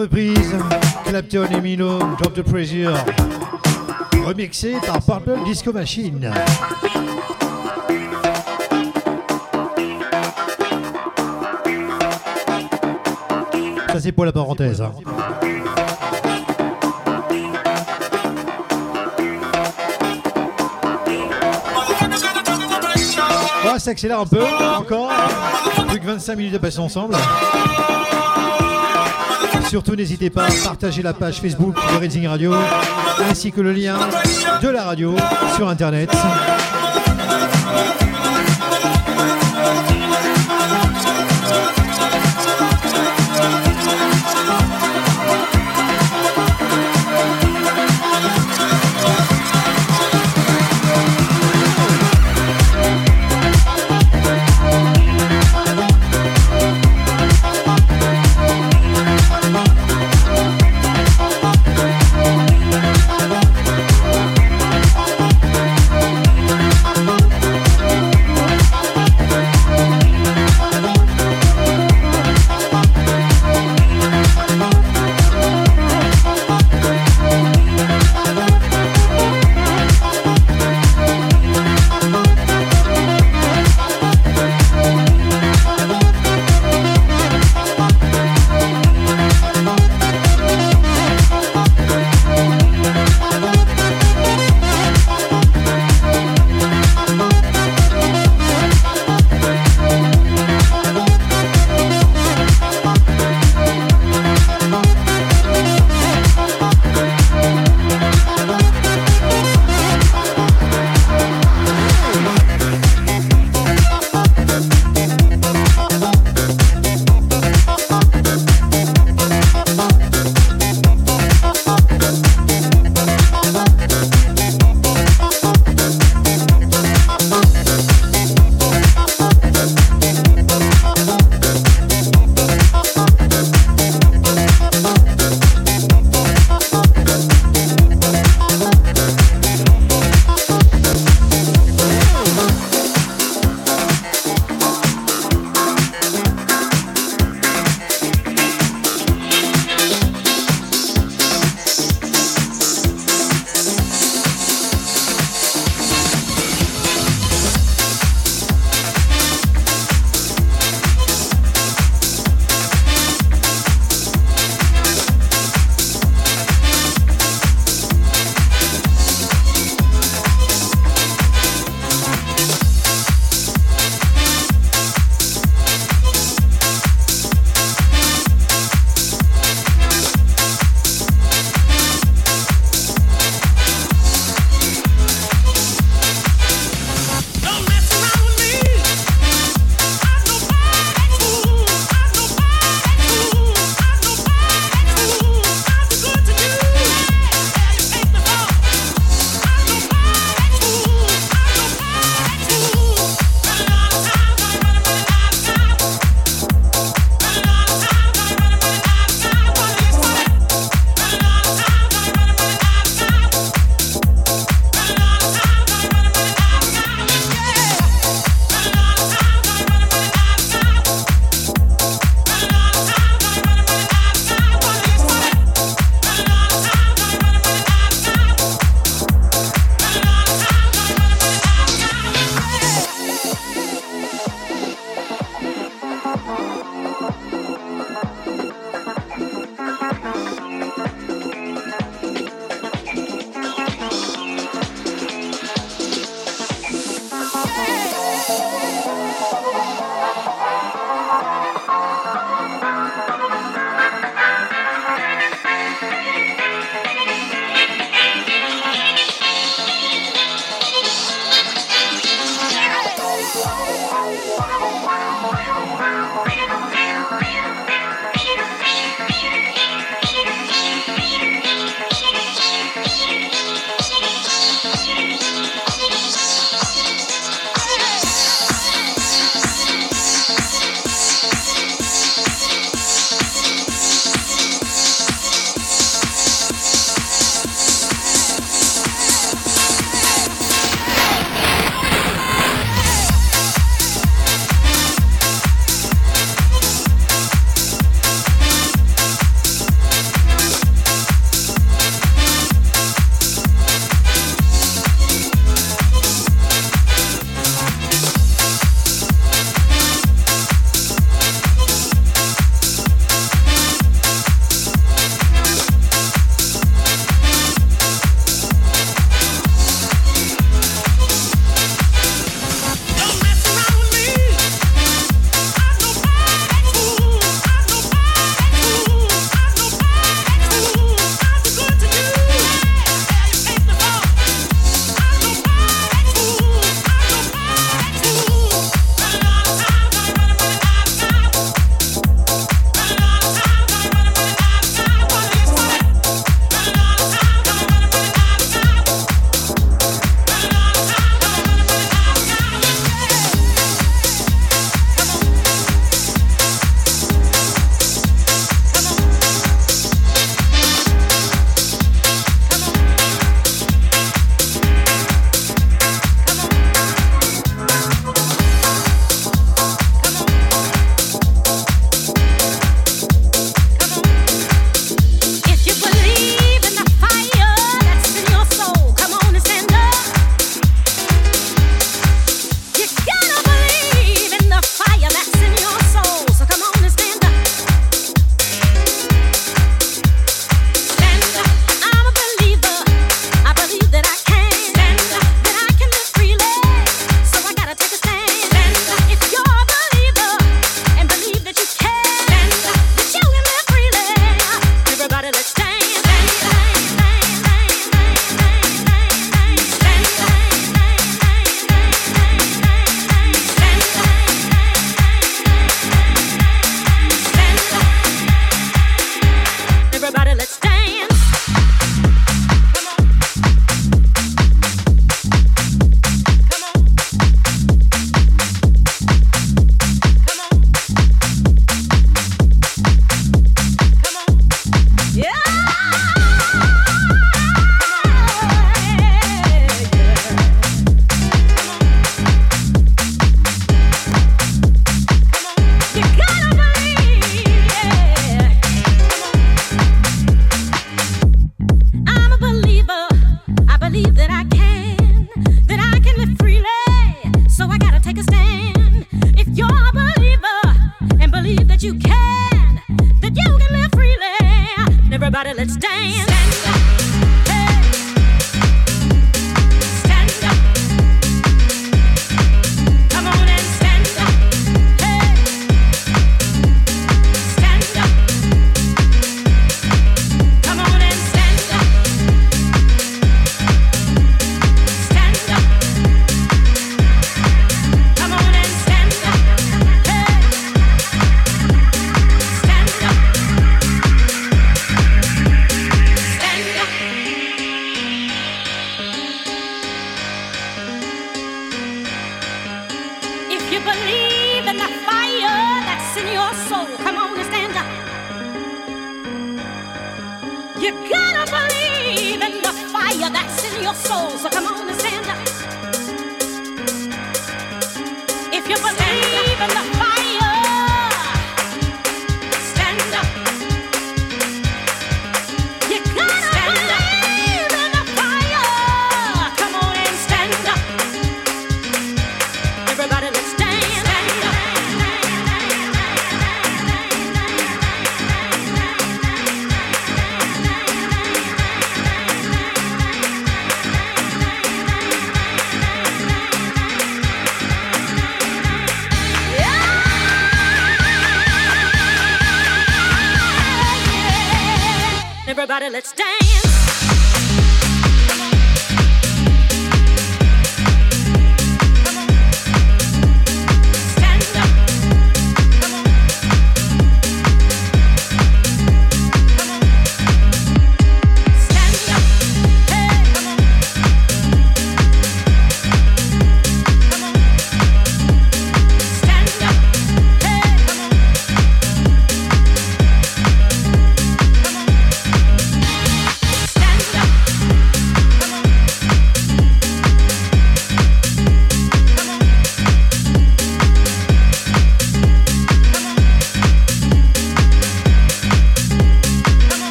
Reprise, 0.00 0.56
Clapton 1.04 1.46
et 1.50 1.60
Drop 1.76 2.32
the 2.32 2.40
Pressure, 2.40 2.94
remixé 4.24 4.76
par 4.86 5.02
Purple 5.02 5.44
Disco 5.44 5.74
Machine. 5.74 6.32
C'est 14.02 14.12
pour 14.12 14.24
la 14.24 14.32
parenthèse. 14.32 14.80
hein. 14.80 14.92
On 23.72 23.78
s'accélère 23.78 24.20
un 24.20 24.26
peu, 24.26 24.42
encore. 24.76 25.10
Plus 25.88 26.00
que 26.00 26.06
25 26.06 26.36
minutes 26.36 26.54
à 26.54 26.58
passer 26.58 26.78
ensemble. 26.80 27.14
Surtout, 29.68 29.94
n'hésitez 29.94 30.30
pas 30.30 30.46
à 30.46 30.50
partager 30.64 31.02
la 31.02 31.12
page 31.12 31.40
Facebook 31.40 31.74
de 31.74 31.98
Reading 31.98 32.26
Radio 32.26 32.54
ainsi 33.28 33.52
que 33.52 33.60
le 33.60 33.72
lien 33.72 33.96
de 34.62 34.68
la 34.68 34.82
radio 34.84 35.14
sur 35.56 35.68
Internet. 35.68 36.10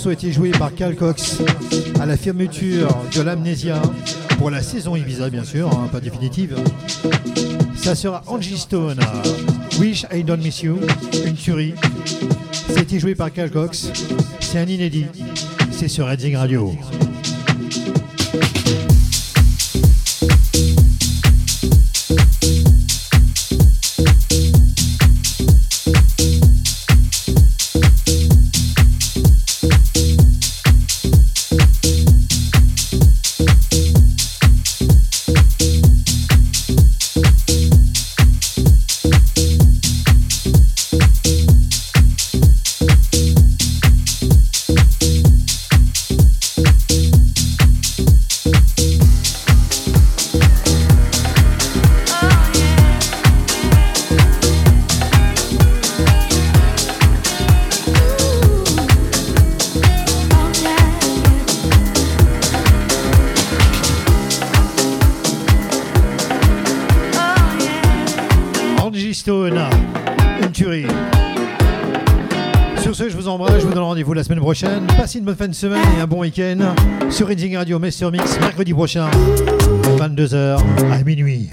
Morceau 0.00 0.08
a 0.08 0.12
été 0.14 0.32
joué 0.32 0.50
par 0.52 0.74
Cal 0.74 0.96
Cox 0.96 1.42
à 2.00 2.06
la 2.06 2.16
fermeture 2.16 2.88
de 3.14 3.20
l'Amnésia 3.20 3.82
pour 4.38 4.48
la 4.48 4.62
saison 4.62 4.96
Ibiza, 4.96 5.28
bien 5.28 5.44
sûr, 5.44 5.68
hein, 5.68 5.90
pas 5.92 6.00
définitive. 6.00 6.56
Ça 7.76 7.94
sera 7.94 8.22
Angie 8.26 8.56
Stone, 8.56 8.98
Wish 9.78 10.06
I 10.10 10.24
Don't 10.24 10.40
Miss 10.40 10.62
You, 10.62 10.78
une 11.26 11.34
tuerie. 11.34 11.74
C'était 12.74 12.98
joué 12.98 13.14
par 13.14 13.30
Cal 13.30 13.50
Cox. 13.50 13.92
C'est 14.40 14.60
un 14.60 14.66
inédit. 14.66 15.04
C'est 15.70 15.88
sur 15.88 16.06
Redding 16.06 16.36
Radio. 16.36 16.74
Passez 74.52 75.18
une 75.20 75.24
bonne 75.26 75.36
fin 75.36 75.46
de 75.46 75.54
semaine 75.54 75.86
et 75.96 76.00
un 76.00 76.08
bon 76.08 76.22
week-end 76.22 76.74
sur 77.08 77.28
Reading 77.28 77.56
Radio 77.56 77.78
Master 77.78 78.10
Mix 78.10 78.40
mercredi 78.40 78.74
prochain, 78.74 79.08
22h 79.96 80.58
à 80.90 81.04
minuit. 81.04 81.50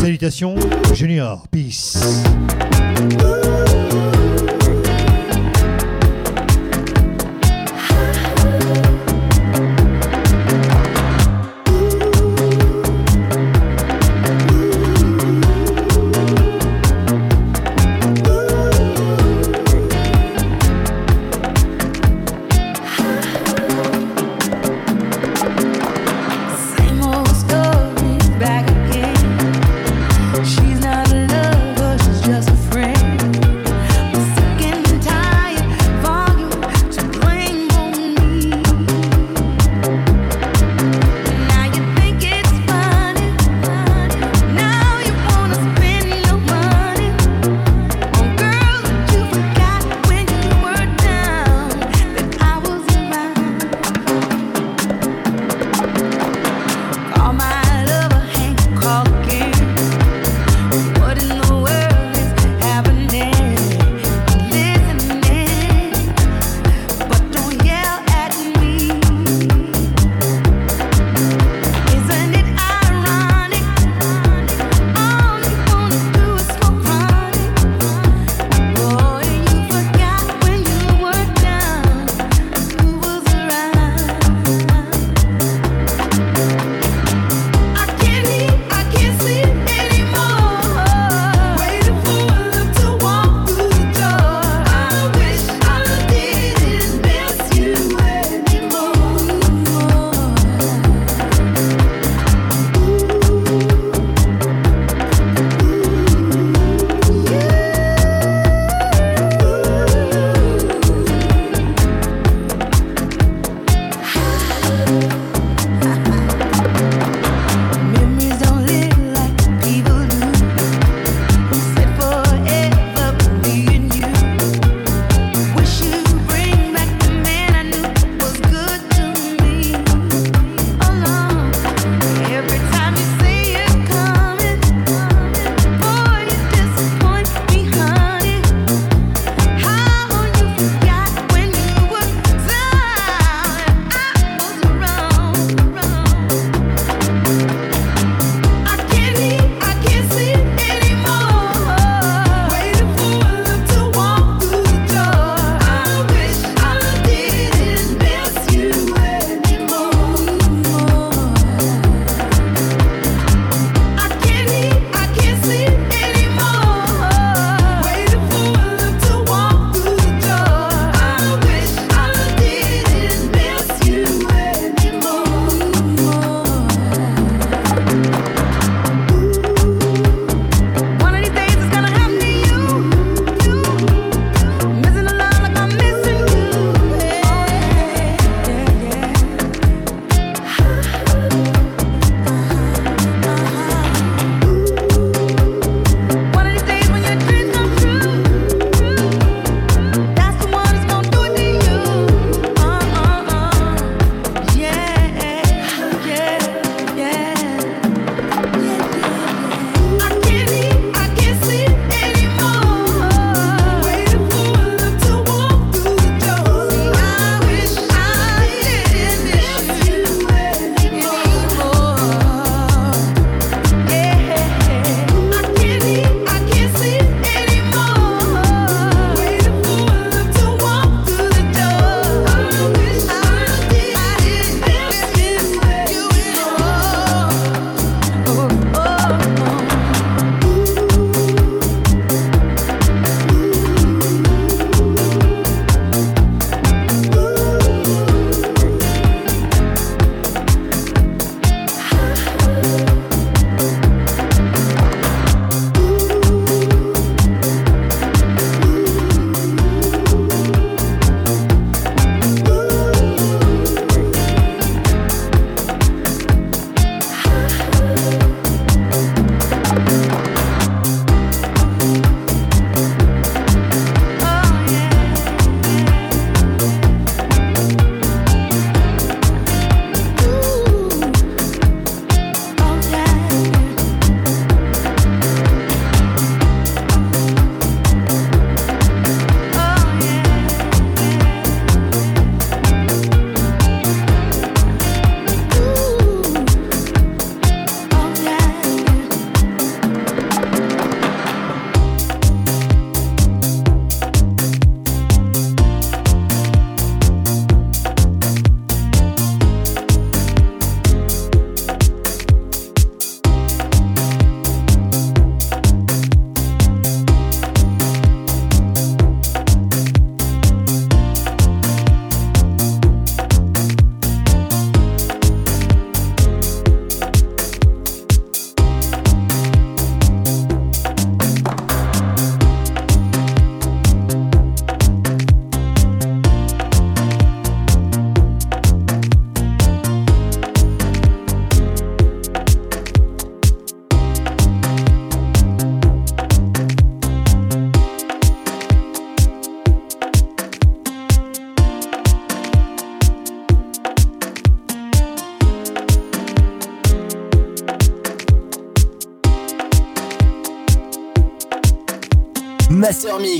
Salutations, 0.00 0.54
Junior, 0.94 1.48
peace. 1.50 2.22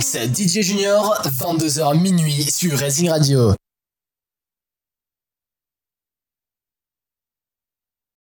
DJ 0.00 0.62
Junior, 0.62 1.20
22h 1.24 1.98
minuit 1.98 2.48
sur 2.50 2.78
Racing 2.78 3.08
Radio. 3.10 3.57